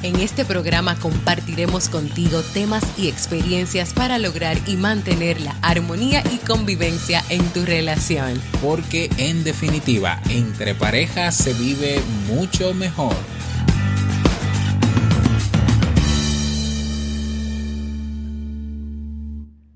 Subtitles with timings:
[0.00, 6.36] En este programa compartiremos contigo temas y experiencias para lograr y mantener la armonía y
[6.46, 8.40] convivencia en tu relación.
[8.62, 11.98] Porque en definitiva, entre parejas se vive
[12.28, 13.16] mucho mejor.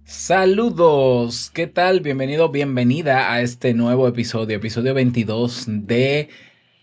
[0.05, 1.99] Saludos, ¿qué tal?
[1.99, 6.29] Bienvenido, bienvenida a este nuevo episodio, episodio 22 de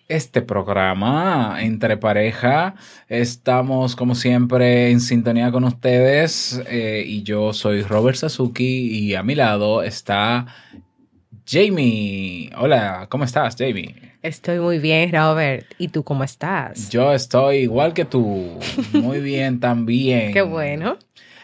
[0.09, 2.75] este programa entre pareja.
[3.07, 9.23] Estamos como siempre en sintonía con ustedes eh, y yo soy Robert Sasuki y a
[9.23, 10.47] mi lado está
[11.47, 12.49] Jamie.
[12.57, 13.95] Hola, ¿cómo estás Jamie?
[14.21, 15.65] Estoy muy bien, Robert.
[15.77, 16.89] ¿Y tú cómo estás?
[16.89, 18.59] Yo estoy igual que tú.
[18.91, 20.33] Muy bien también.
[20.33, 20.97] Qué bueno.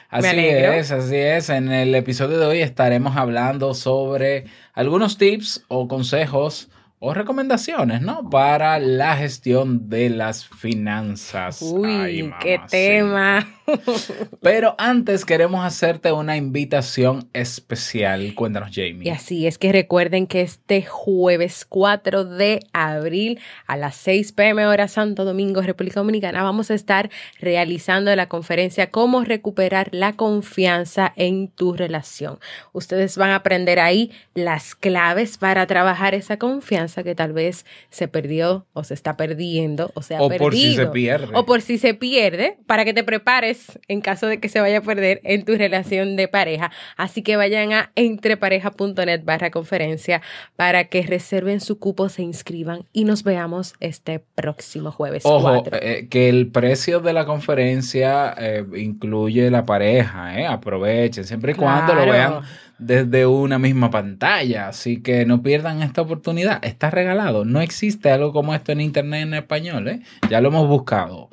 [0.09, 1.49] Así es, así es.
[1.49, 6.69] En el episodio de hoy estaremos hablando sobre algunos tips o consejos
[7.07, 8.31] o recomendaciones, ¿no?
[8.31, 11.61] Para la gestión de las finanzas.
[11.61, 13.45] Uy, qué tema.
[14.41, 18.33] Pero antes queremos hacerte una invitación especial.
[18.35, 19.07] Cuéntanos, Jamie.
[19.07, 24.67] Y así es que recuerden que este jueves 4 de abril a las 6 pm
[24.67, 31.11] hora Santo Domingo, República Dominicana, vamos a estar realizando la conferencia Cómo recuperar la confianza
[31.15, 32.39] en tu relación.
[32.73, 38.07] Ustedes van a aprender ahí las claves para trabajar esa confianza que tal vez se
[38.07, 40.45] perdió o se está perdiendo o se ha o perdido.
[40.45, 41.27] por si se pierde.
[41.33, 43.54] O por si se pierde, para que te prepares
[43.87, 46.71] en caso de que se vaya a perder en tu relación de pareja.
[46.97, 50.21] Así que vayan a entrepareja.net barra conferencia
[50.55, 55.23] para que reserven su cupo, se inscriban y nos veamos este próximo jueves.
[55.25, 61.53] Ojo, eh, que el precio de la conferencia eh, incluye la pareja, eh, aprovechen, siempre
[61.53, 62.41] y cuando lo vean
[62.77, 64.67] desde una misma pantalla.
[64.67, 66.63] Así que no pierdan esta oportunidad.
[66.63, 67.45] Está regalado.
[67.45, 69.87] No existe algo como esto en internet en español.
[69.87, 70.01] ¿eh?
[70.29, 71.29] Ya lo hemos buscado.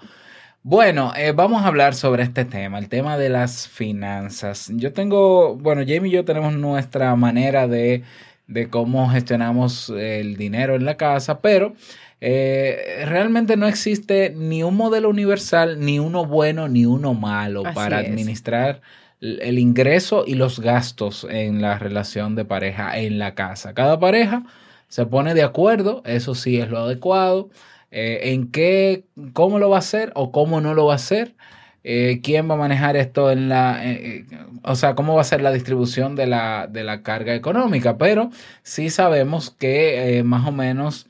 [0.64, 4.70] Bueno, eh, vamos a hablar sobre este tema, el tema de las finanzas.
[4.74, 8.04] Yo tengo, bueno, Jamie y yo tenemos nuestra manera de,
[8.46, 11.74] de cómo gestionamos el dinero en la casa, pero
[12.20, 17.74] eh, realmente no existe ni un modelo universal, ni uno bueno, ni uno malo Así
[17.74, 18.06] para es.
[18.06, 18.82] administrar
[19.20, 23.74] el ingreso y los gastos en la relación de pareja en la casa.
[23.74, 24.44] Cada pareja
[24.92, 27.48] se pone de acuerdo, eso sí es lo adecuado,
[27.90, 31.34] eh, en qué, cómo lo va a hacer o cómo no lo va a hacer,
[31.82, 34.26] eh, quién va a manejar esto en la, eh,
[34.62, 38.28] o sea, cómo va a ser la distribución de la, de la carga económica, pero
[38.64, 41.06] sí sabemos que más o menos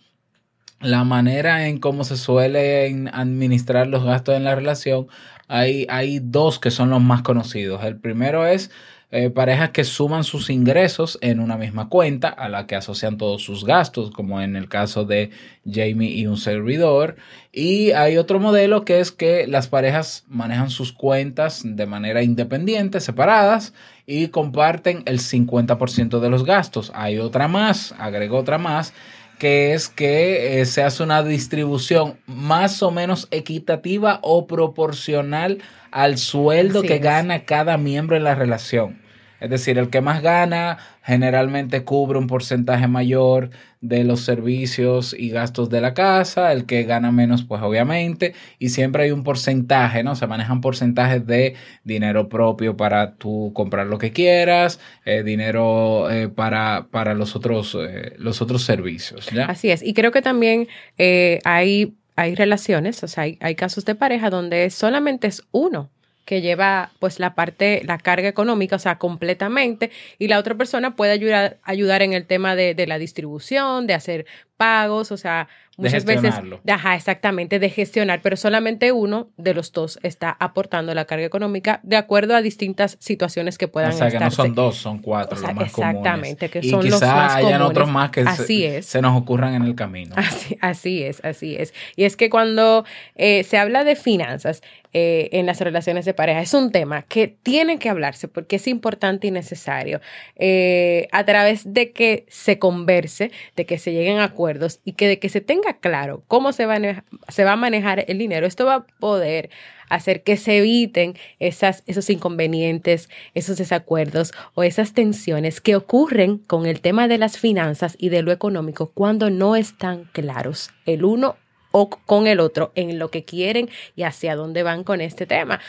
[0.78, 5.08] la manera en cómo se suelen administrar los gastos en la relación,
[5.48, 7.82] hay, hay dos que son los más conocidos.
[7.82, 8.70] El primero es
[9.14, 13.42] eh, parejas que suman sus ingresos en una misma cuenta a la que asocian todos
[13.42, 15.28] sus gastos, como en el caso de
[15.70, 17.16] Jamie y un servidor.
[17.52, 23.00] Y hay otro modelo que es que las parejas manejan sus cuentas de manera independiente,
[23.00, 23.74] separadas,
[24.06, 26.90] y comparten el 50% de los gastos.
[26.94, 28.94] Hay otra más, agrego otra más,
[29.38, 35.58] que es que eh, se hace una distribución más o menos equitativa o proporcional
[35.90, 37.02] al sueldo Así que es.
[37.02, 39.01] gana cada miembro en la relación.
[39.42, 45.30] Es decir, el que más gana generalmente cubre un porcentaje mayor de los servicios y
[45.30, 50.04] gastos de la casa, el que gana menos, pues obviamente, y siempre hay un porcentaje,
[50.04, 50.14] ¿no?
[50.14, 56.28] Se manejan porcentajes de dinero propio para tú comprar lo que quieras, eh, dinero eh,
[56.28, 59.28] para, para los, otros, eh, los otros servicios.
[59.48, 59.82] Así es.
[59.82, 60.68] Y creo que también
[60.98, 65.90] eh, hay, hay relaciones, o sea, hay, hay casos de pareja donde solamente es uno
[66.24, 70.96] que lleva pues la parte, la carga económica, o sea, completamente, y la otra persona
[70.96, 74.26] puede ayudar, ayudar en el tema de, de la distribución, de hacer
[74.62, 76.60] pagos, o sea, De muchas veces, gestionarlo.
[76.72, 81.80] ajá, exactamente, de gestionar, pero solamente uno de los dos está aportando la carga económica
[81.82, 85.36] de acuerdo a distintas situaciones que puedan O sea, que no son dos, son cuatro
[85.36, 86.50] O sea, los más exactamente, comunes.
[86.50, 87.70] que y son los quizá más hayan comunes.
[87.70, 88.86] otros más que Así se, es.
[88.86, 90.14] se nos ocurran en el camino.
[90.16, 91.72] Así, así es, así es.
[91.96, 92.84] Y es que cuando
[93.16, 94.62] eh, se habla de finanzas
[94.94, 98.66] eh, en las relaciones de pareja, es un tema que tiene que hablarse porque es
[98.68, 100.00] importante y necesario.
[100.36, 104.51] Eh, a través de que se converse, de que se lleguen a acuerdos
[104.84, 108.04] y que de que se tenga claro cómo se va, a, se va a manejar
[108.08, 109.50] el dinero, esto va a poder
[109.88, 116.66] hacer que se eviten esas, esos inconvenientes, esos desacuerdos o esas tensiones que ocurren con
[116.66, 121.36] el tema de las finanzas y de lo económico cuando no están claros el uno
[121.72, 125.60] o con el otro en lo que quieren y hacia dónde van con este tema.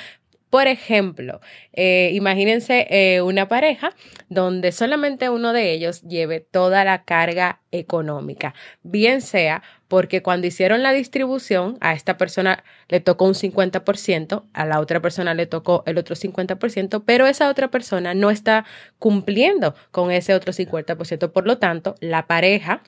[0.54, 1.42] Por ejemplo,
[1.74, 3.96] eh, imagínense eh, una pareja
[4.30, 8.54] donde solamente uno de ellos lleve toda la carga económica,
[8.84, 14.66] bien sea porque cuando hicieron la distribución a esta persona le tocó un 50%, a
[14.68, 18.64] la otra persona le tocó el otro 50%, pero esa otra persona no está
[19.00, 21.32] cumpliendo con ese otro 50%.
[21.32, 22.84] Por lo tanto, la pareja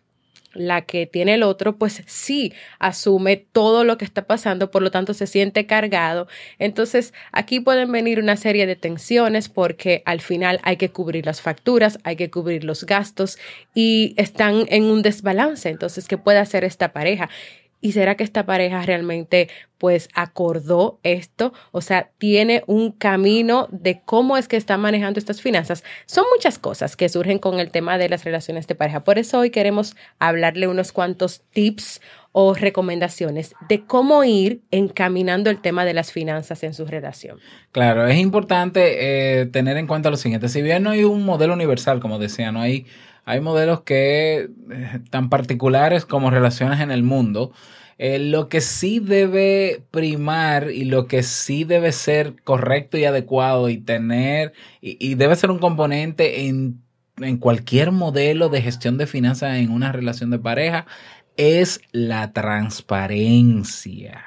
[0.56, 4.92] la que tiene el otro, pues sí asume todo lo que está pasando, por lo
[4.92, 6.28] tanto se siente cargado.
[6.60, 11.42] Entonces aquí pueden venir una serie de tensiones porque al final hay que cubrir las
[11.42, 13.38] facturas, hay que cubrir los gastos
[13.74, 15.70] y están en un desbalance.
[15.70, 17.30] Entonces, ¿qué puede hacer esta pareja?
[17.86, 19.48] ¿Y será que esta pareja realmente
[19.78, 21.54] pues acordó esto?
[21.72, 25.84] O sea, tiene un camino de cómo es que está manejando estas finanzas.
[26.08, 29.04] Son muchas cosas que surgen con el tema de las relaciones de pareja.
[29.04, 32.02] Por eso hoy queremos hablarle unos cuantos tips
[32.32, 37.38] o recomendaciones de cómo ir encaminando el tema de las finanzas en su relación.
[37.72, 40.50] Claro, es importante eh, tener en cuenta lo siguiente.
[40.50, 42.88] Si bien no hay un modelo universal, como decía, no hay
[43.26, 47.52] hay modelos que eh, tan particulares como relaciones en el mundo.
[47.98, 53.70] Eh, lo que sí debe primar y lo que sí debe ser correcto y adecuado
[53.70, 56.82] y tener y, debe ser un componente en,
[57.18, 60.86] en cualquier modelo de gestión de finanzas en una relación de pareja
[61.38, 64.26] es la transparencia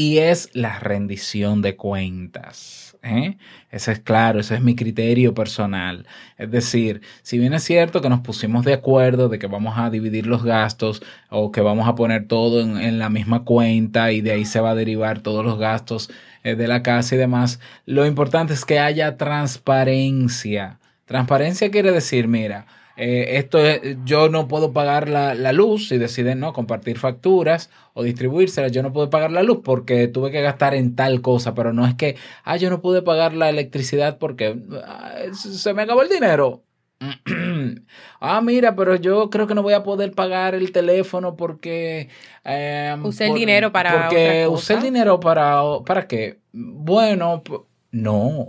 [0.00, 2.96] y es la rendición de cuentas.
[3.02, 3.36] ¿eh?
[3.70, 6.06] Ese es claro, ese es mi criterio personal.
[6.38, 9.90] Es decir, si bien es cierto que nos pusimos de acuerdo de que vamos a
[9.90, 14.32] dividir los gastos o que vamos a poner todo en, la misma cuenta y de
[14.32, 16.08] ahí se va a derivar todos los gastos
[16.44, 20.78] eh, de la casa y demás, lo importante es que haya transparencia.
[21.04, 22.64] Transparencia quiere decir, mira,
[23.02, 23.58] eh, esto
[24.04, 28.92] yo no puedo pagar la, luz si deciden no compartir facturas o distribuírselas, yo no
[28.92, 32.16] puedo pagar la luz porque tuve que gastar en tal cosa, pero no es que,
[32.44, 34.54] ah, yo no pude pagar la electricidad porque
[34.84, 36.62] ah, se me acabó el dinero.
[38.20, 42.10] ah, mira, pero yo creo que no voy a poder pagar el teléfono porque...
[42.44, 44.08] Eh, usé el dinero para...
[44.08, 45.62] Porque usé el dinero para...
[45.86, 46.40] ¿Para qué?
[46.52, 47.42] Bueno,
[47.92, 48.48] no.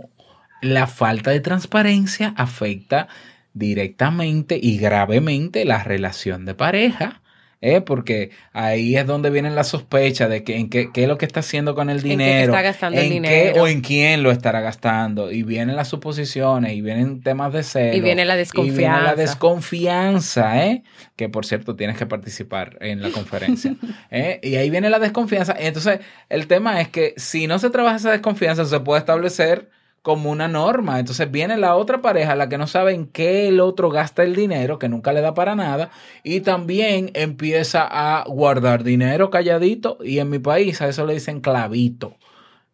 [0.60, 3.08] La falta de transparencia afecta
[3.54, 7.22] directamente y gravemente la relación de pareja.
[7.62, 7.80] ¿eh?
[7.80, 11.24] Porque ahí es donde vienen las sospechas de que en qué, qué, es lo que
[11.24, 13.54] está haciendo con el dinero, está gastando en el dinero?
[13.54, 15.30] Qué, o en quién lo estará gastando.
[15.30, 17.96] Y vienen las suposiciones, y vienen temas de celo.
[17.96, 18.82] Y viene la desconfianza.
[18.82, 20.82] Y viene la desconfianza, ¿eh?
[21.16, 23.76] que por cierto tienes que participar en la conferencia.
[24.10, 24.40] ¿eh?
[24.42, 25.54] Y ahí viene la desconfianza.
[25.58, 29.70] Entonces, el tema es que si no se trabaja esa desconfianza, se puede establecer
[30.02, 30.98] como una norma.
[30.98, 34.34] Entonces viene la otra pareja, la que no sabe en qué el otro gasta el
[34.34, 35.90] dinero, que nunca le da para nada,
[36.22, 41.40] y también empieza a guardar dinero calladito, y en mi país a eso le dicen
[41.40, 42.16] clavito.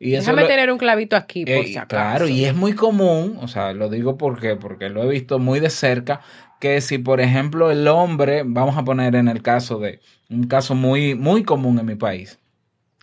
[0.00, 1.88] Y Déjame tener un clavito aquí, por eh, si acaso.
[1.88, 5.58] Claro, y es muy común, o sea, lo digo porque, porque lo he visto muy
[5.58, 6.20] de cerca,
[6.60, 10.74] que si, por ejemplo, el hombre, vamos a poner en el caso de, un caso
[10.74, 12.38] muy, muy común en mi país,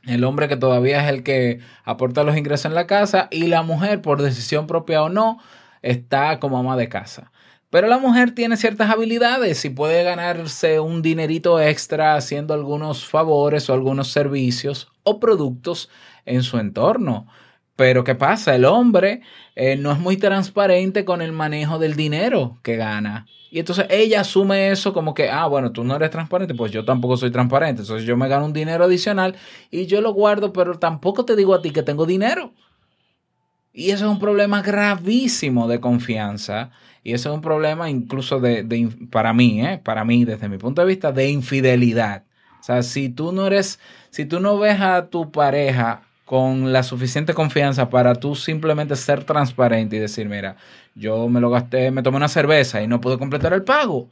[0.07, 3.63] el hombre que todavía es el que aporta los ingresos en la casa y la
[3.63, 5.39] mujer, por decisión propia o no,
[5.81, 7.31] está como ama de casa.
[7.69, 13.69] Pero la mujer tiene ciertas habilidades y puede ganarse un dinerito extra haciendo algunos favores
[13.69, 15.89] o algunos servicios o productos
[16.25, 17.27] en su entorno.
[17.75, 18.55] Pero ¿qué pasa?
[18.55, 19.21] El hombre
[19.55, 23.25] eh, no es muy transparente con el manejo del dinero que gana.
[23.55, 26.83] Y entonces ella asume eso como que, ah, bueno, tú no eres transparente, pues yo
[26.83, 27.83] tampoco soy transparente.
[27.83, 29.37] Entonces yo me gano un dinero adicional
[29.71, 32.51] y yo lo guardo, pero tampoco te digo a ti que tengo dinero.
[33.71, 36.71] Y eso es un problema gravísimo de confianza.
[37.01, 39.79] Y eso es un problema incluso de, de para mí, ¿eh?
[39.81, 42.25] para mí, desde mi punto de vista, de infidelidad.
[42.59, 46.83] O sea, si tú no eres, si tú no ves a tu pareja con la
[46.83, 50.57] suficiente confianza para tú simplemente ser transparente y decir, mira,
[50.95, 54.09] yo me lo gasté, me tomé una cerveza y no pude completar el pago.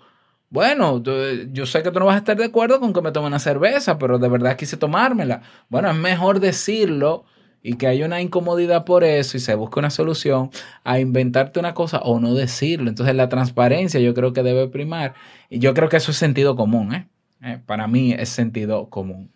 [0.50, 1.02] Bueno,
[1.52, 3.40] yo sé que tú no vas a estar de acuerdo con que me tome una
[3.40, 5.42] cerveza, pero de verdad quise tomármela.
[5.68, 7.26] Bueno, es mejor decirlo
[7.64, 10.52] y que haya una incomodidad por eso y se busque una solución
[10.84, 12.90] a inventarte una cosa o no decirlo.
[12.90, 15.16] Entonces la transparencia yo creo que debe primar
[15.50, 16.94] y yo creo que eso es sentido común.
[16.94, 17.08] ¿eh?
[17.42, 19.33] Eh, para mí es sentido común.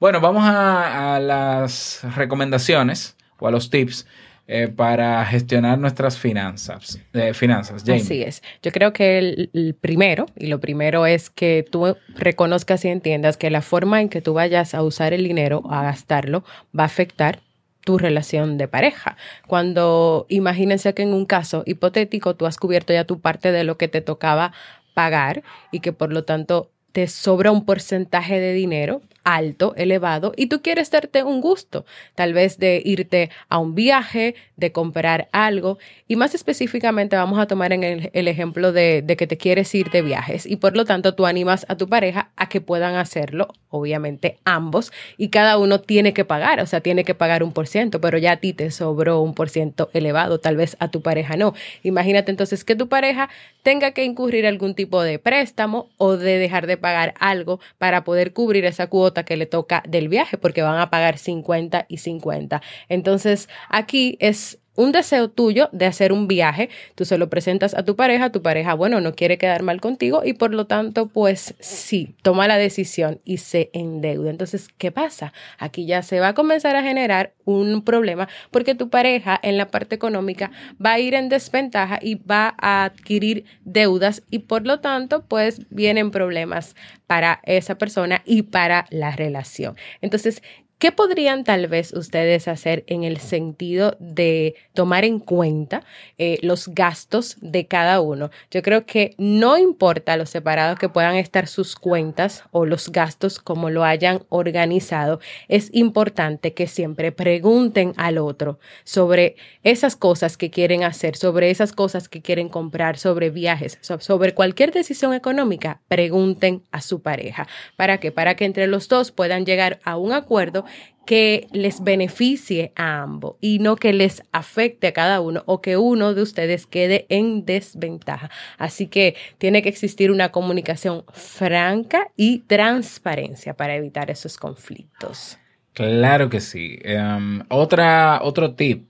[0.00, 4.06] Bueno, vamos a, las recomendaciones o a los tips.
[4.52, 6.98] eh, para gestionar nuestras finanzas.
[7.12, 7.88] Eh, finanzas.
[7.88, 8.42] Así es.
[8.64, 13.48] Yo creo que el, primero, y lo primero es que tú reconozcas y entiendas que
[13.48, 16.42] la forma en que tú vayas a usar el dinero, a gastarlo,
[16.76, 17.38] va a afectar
[17.84, 19.16] tu relación de pareja.
[19.46, 23.76] Cuando imagínense que en un caso hipotético tú has cubierto ya tu parte de lo
[23.76, 24.52] que te tocaba
[24.94, 30.46] pagar y que por lo tanto te sobra un porcentaje de dinero alto, elevado, y
[30.46, 31.84] tú quieres darte un gusto,
[32.14, 37.46] tal vez de irte a un viaje, de comprar algo, y más específicamente vamos a
[37.46, 40.84] tomar en el, ejemplo de, de, que te quieres ir de viajes, y por lo
[40.84, 45.80] tanto tú animas a tu pareja a que puedan hacerlo, obviamente ambos, y cada uno
[45.80, 48.52] tiene que pagar, o sea, tiene que pagar un por ciento, pero ya a ti
[48.52, 51.54] te sobró un por ciento elevado, tal vez a tu pareja no.
[51.82, 53.28] Imagínate entonces que tu pareja
[53.62, 58.32] tenga que incurrir algún tipo de préstamo o de dejar de pagar algo para poder
[58.32, 62.62] cubrir esa cuota que le toca del viaje porque van a pagar 50 y 50.
[62.88, 67.84] Entonces, aquí es un deseo tuyo de hacer un viaje, tú se lo presentas a
[67.84, 71.54] tu pareja, tu pareja, bueno, no quiere quedar mal contigo y por lo tanto, pues
[71.58, 74.30] sí, toma la decisión y se endeuda.
[74.30, 75.32] Entonces, ¿qué pasa?
[75.58, 79.68] Aquí ya se va a comenzar a generar un problema porque tu pareja en la
[79.68, 80.50] parte económica
[80.84, 85.62] va a ir en desventaja y va a adquirir deudas y por lo tanto, pues
[85.70, 89.76] vienen problemas para esa persona y para la relación.
[90.00, 90.42] Entonces,
[90.80, 95.84] ¿Qué podrían tal vez ustedes hacer en el sentido de tomar en cuenta
[96.16, 98.30] eh, los gastos de cada uno?
[98.50, 103.38] Yo creo que no importa los separados que puedan estar sus cuentas o los gastos
[103.40, 110.50] como lo hayan organizado, es importante que siempre pregunten al otro sobre esas cosas que
[110.50, 116.62] quieren hacer, sobre esas cosas que quieren comprar, sobre viajes, sobre cualquier decisión económica, pregunten
[116.70, 117.46] a su pareja.
[117.76, 118.12] ¿Para qué?
[118.12, 120.64] Para que entre los dos puedan llegar a un acuerdo
[121.10, 125.76] que les beneficie a ambos y no que les afecte a cada uno o que
[125.76, 128.30] uno de ustedes quede en desventaja.
[128.58, 135.36] Así que tiene que existir una comunicación franca y transparencia para evitar esos conflictos.
[135.72, 136.78] Claro que sí.
[136.82, 138.86] Em, otra, otro tip.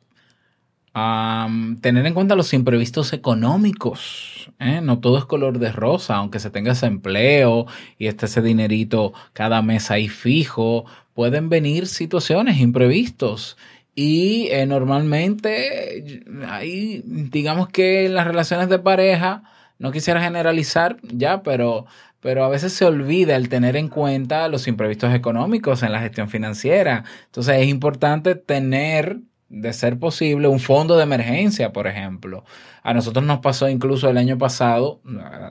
[1.80, 4.50] tener en cuenta los imprevistos económicos.
[4.58, 4.80] ¿eh?
[4.82, 9.14] No todo es color de rosa, aunque se tenga ese empleo y esté ese dinerito
[9.32, 10.84] cada mes ahí fijo
[11.20, 13.58] pueden venir situaciones imprevistos.
[13.94, 19.42] Y eh, normalmente, ahí, digamos que en las relaciones de pareja,
[19.78, 21.84] no quisiera generalizar ya, pero,
[22.20, 26.30] pero a veces se olvida el tener en cuenta los imprevistos económicos en la gestión
[26.30, 27.04] financiera.
[27.26, 32.44] Entonces es importante tener de ser posible, un fondo de emergencia, por ejemplo.
[32.82, 35.00] A nosotros nos pasó incluso el año pasado,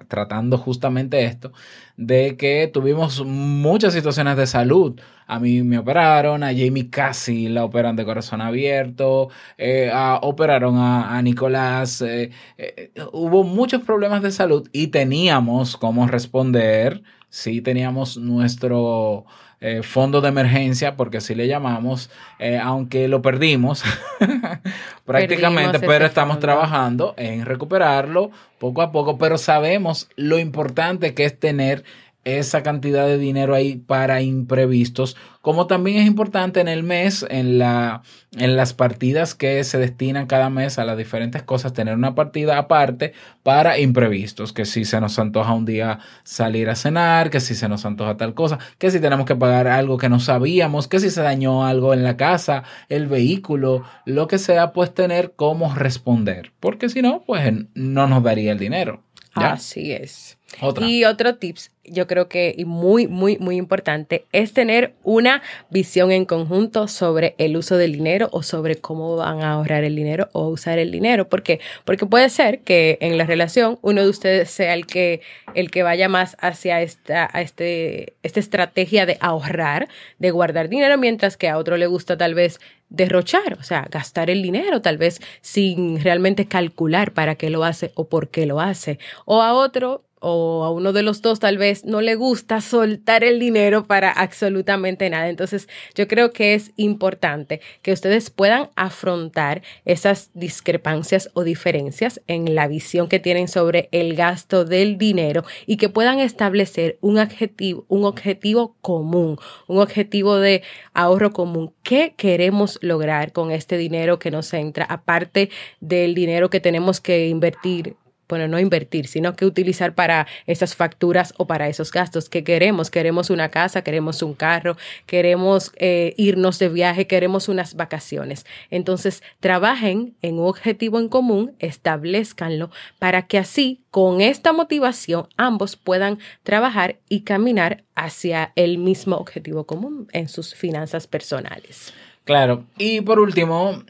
[0.07, 1.51] tratando justamente esto,
[1.97, 4.99] de que tuvimos muchas situaciones de salud.
[5.27, 9.91] A mí me operaron, a Jamie casi la operan de corazón abierto, eh,
[10.21, 12.01] operaron a, Nicolás.
[12.01, 17.03] Eh, eh, hubo muchos problemas de salud y teníamos cómo responder.
[17.29, 19.25] Sí, teníamos nuestro
[19.61, 22.09] eh, fondo de emergencia, porque así le llamamos,
[22.39, 23.83] eh, aunque lo perdimos
[25.05, 31.37] prácticamente, pero estamos trabajando en recuperarlo poco a poco, pero sabemos lo importante que es
[31.37, 31.83] tener
[32.25, 37.57] esa cantidad de dinero ahí para imprevistos, como también es importante en el mes, en,
[37.57, 38.03] la,
[38.37, 42.57] en las partidas que se destinan cada mes a las diferentes cosas, tener una partida
[42.57, 47.55] aparte para imprevistos, que si se nos antoja un día salir a cenar, que si
[47.55, 50.99] se nos antoja tal cosa, que si tenemos que pagar algo que no sabíamos, que
[50.99, 55.73] si se dañó algo en la casa, el vehículo, lo que sea, pues tener cómo
[55.73, 59.03] responder, porque si no, pues no nos daría el dinero.
[59.33, 60.37] Así es.
[60.81, 66.11] Y otro tips, yo creo que y muy, muy, muy importante, es tener una visión
[66.11, 70.29] en conjunto sobre el uso del dinero o sobre cómo van a ahorrar el dinero
[70.33, 71.29] o usar el dinero.
[71.29, 71.59] ¿Por qué?
[71.85, 75.21] Porque puede ser que en la relación uno de ustedes sea el que,
[75.55, 81.37] el que vaya más hacia esta, este, esta estrategia de ahorrar, de guardar dinero, mientras
[81.37, 85.21] que a otro le gusta tal vez derrochar, o sea, gastar el dinero tal vez
[85.41, 88.99] sin realmente calcular para qué lo hace o por qué lo hace.
[89.25, 93.23] O a otro o a uno de los dos tal vez no le gusta soltar
[93.23, 95.29] el dinero para absolutamente nada.
[95.29, 102.55] Entonces yo creo que es importante que ustedes puedan afrontar esas discrepancias o diferencias en
[102.55, 107.85] la visión que tienen sobre el gasto del dinero y que puedan establecer un objetivo,
[107.87, 111.73] un objetivo común, un objetivo de ahorro común.
[111.83, 114.85] ¿Qué queremos lograr con este dinero que nos entra?
[114.85, 115.49] Aparte
[115.79, 117.95] del dinero que tenemos que invertir
[118.29, 122.91] bueno, no invertir, sino que utilizar para esas facturas o para esos gastos que queremos.
[122.91, 128.45] Queremos una casa, queremos un carro, queremos eh, irnos de viaje, queremos unas vacaciones.
[128.69, 132.69] Entonces, trabajen en un objetivo en común, establezcanlo
[132.99, 139.65] para que así, con esta motivación, ambos puedan trabajar y caminar hacia el mismo objetivo
[139.65, 141.93] común en sus finanzas personales.
[142.29, 143.81] Claro, y por último,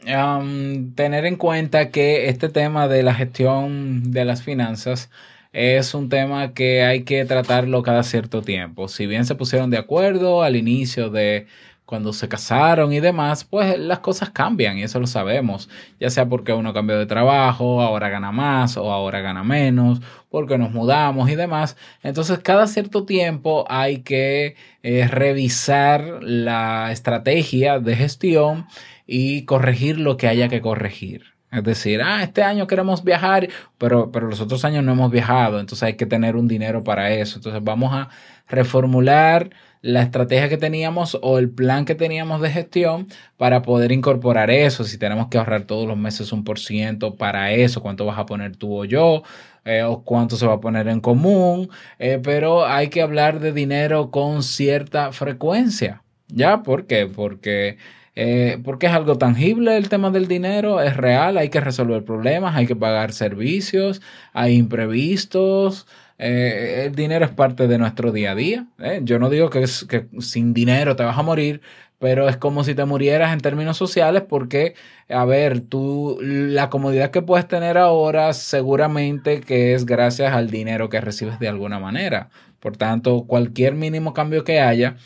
[0.94, 5.10] tener en cuenta que este tema de la gestión de las finanzas
[5.52, 8.88] es un tema que hay que tratarlo cada cierto tiempo.
[8.88, 11.48] Si bien se pusieron de acuerdo al inicio de
[11.90, 15.68] cuando se casaron y demás, pues las cosas cambian y eso lo sabemos,
[15.98, 20.56] ya sea porque uno cambió de trabajo, ahora gana más o ahora gana menos, porque
[20.56, 21.76] nos mudamos y demás.
[22.04, 24.54] Entonces, cada cierto tiempo hay que
[24.84, 28.66] eh, revisar la estrategia de gestión
[29.04, 31.29] y corregir lo que haya que corregir.
[31.52, 35.58] Es decir, ah, este año queremos viajar, pero, pero los otros años no hemos viajado,
[35.58, 37.38] entonces hay que tener un dinero para eso.
[37.38, 38.08] Entonces vamos a
[38.48, 39.50] reformular
[39.82, 44.84] la estrategia que teníamos o el plan que teníamos de gestión para poder incorporar eso.
[44.84, 48.26] Si tenemos que ahorrar todos los meses un por ciento para eso, cuánto vas a
[48.26, 49.22] poner tú o yo,
[49.64, 51.70] eh, o cuánto se va a poner en común.
[51.98, 56.02] Eh, pero hay que hablar de dinero con cierta frecuencia.
[56.28, 56.62] ¿Ya?
[56.62, 57.06] ¿Por qué?
[57.06, 57.78] Porque,
[58.22, 62.54] eh, porque es algo tangible el tema del dinero, es real, hay que resolver problemas,
[62.54, 64.02] hay que pagar servicios,
[64.34, 65.86] hay imprevistos.
[66.18, 68.66] Eh, el dinero es parte de nuestro día a día.
[68.78, 69.00] ¿eh?
[69.04, 71.62] Yo no digo que, es, que sin dinero te vas a morir,
[71.98, 74.74] pero es como si te murieras en términos sociales porque,
[75.08, 80.90] a ver, tú, la comodidad que puedes tener ahora seguramente que es gracias al dinero
[80.90, 82.28] que recibes de alguna manera.
[82.60, 84.96] Por tanto, cualquier mínimo cambio que haya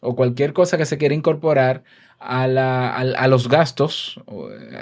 [0.00, 1.84] o cualquier cosa que se quiera incorporar
[2.24, 4.20] a, la, a, los gastos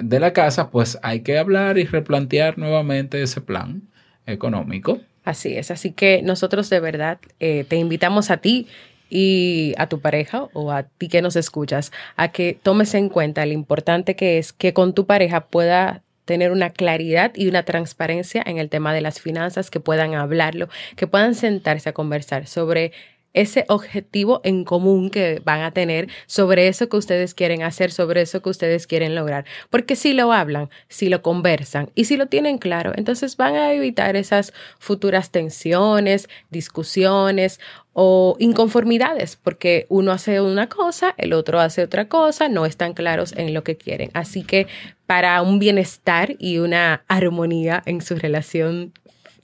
[0.02, 3.82] de la casa, pues hay que hablar y replantear nuevamente ese plan
[4.26, 5.00] económico.
[5.25, 8.66] Así es, así que nosotros de verdad eh, te invitamos a ti
[9.11, 13.44] y a tu pareja o a ti que nos escuchas a que tomes en cuenta
[13.44, 18.40] lo importante que es que con tu pareja pueda tener una claridad y una transparencia
[18.47, 22.92] en el tema de las finanzas, que puedan hablarlo, que puedan sentarse a conversar sobre
[23.32, 28.23] ese objetivo en común que van a tener sobre eso que ustedes quieren hacer, sobre
[28.23, 29.45] eso que ustedes quieren lograr.
[29.71, 33.73] Porque si lo hablan, si lo conversan y si lo tienen claro, entonces van a
[33.73, 37.60] evitar esas futuras tensiones, discusiones
[37.93, 43.34] o inconformidades, porque uno hace una cosa, el otro hace otra cosa, no están claros
[43.36, 44.10] en lo que quieren.
[44.14, 44.66] Así que
[45.06, 48.93] para un bienestar y una armonía en su relación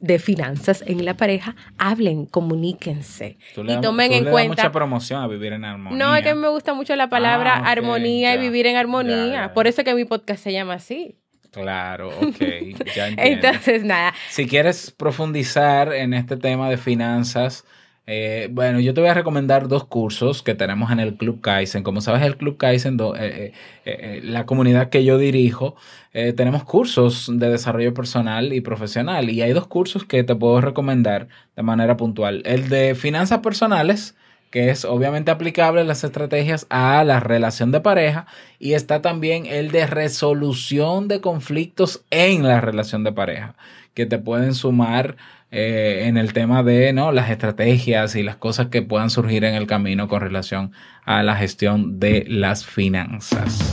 [0.00, 4.62] de finanzas en la pareja, hablen, comuníquense y tomen en cuenta.
[4.62, 5.98] mucha promoción a vivir en armonía.
[5.98, 9.52] No, es que me gusta mucho la palabra ah, armonía y vivir en armonía.
[9.54, 11.18] Por eso que mi podcast se llama así.
[11.52, 12.38] Claro, ok,
[12.94, 13.48] ya entiendo.
[13.48, 14.12] Entonces, nada.
[14.28, 17.64] Si quieres profundizar en este tema de finanzas,
[18.08, 21.82] eh, bueno, yo te voy a recomendar dos cursos que tenemos en el Club Kaizen.
[21.82, 23.52] Como sabes, el Club Kaizen, eh,
[23.84, 25.74] eh, la comunidad que yo dirijo,
[26.12, 29.28] tenemos cursos de desarrollo personal y profesional.
[29.28, 32.42] Y hay dos cursos que te puedo recomendar de manera puntual.
[32.46, 34.14] El de finanzas personales,
[34.50, 38.26] que es obviamente aplicable las estrategias a la relación de pareja.
[38.58, 43.54] Y está también el de resolución de conflictos en la relación de pareja,
[43.92, 45.16] que te pueden sumar
[45.50, 47.12] eh, en el tema de ¿no?
[47.12, 50.72] las estrategias y las cosas que puedan surgir en el camino con relación
[51.04, 53.72] a la gestión de las finanzas.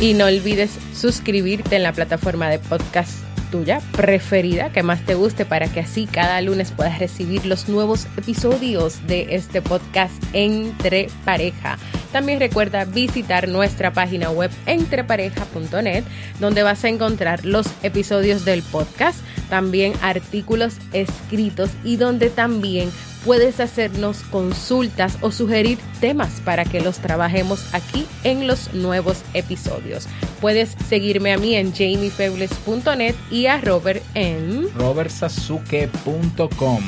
[0.00, 5.44] Y no olvides suscribirte en la plataforma de podcast tuya preferida que más te guste
[5.44, 11.78] para que así cada lunes puedas recibir los nuevos episodios de este podcast Entre Pareja.
[12.10, 16.02] También recuerda visitar nuestra página web entrepareja.net
[16.40, 22.90] donde vas a encontrar los episodios del podcast, también artículos escritos y donde también
[23.24, 30.06] puedes hacernos consultas o sugerir temas para que los trabajemos aquí en los nuevos episodios.
[30.40, 36.82] Puedes seguirme a mí en jamiefebles.net y a Robert en robertsasuke.com.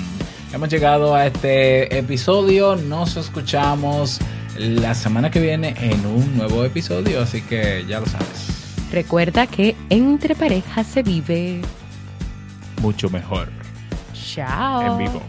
[0.53, 4.20] Hemos llegado a este episodio, nos escuchamos
[4.59, 8.49] la semana que viene en un nuevo episodio, así que ya lo sabes.
[8.92, 11.61] Recuerda que entre parejas se vive
[12.81, 13.49] mucho mejor.
[14.14, 14.83] Chao.
[14.83, 15.22] En vivo.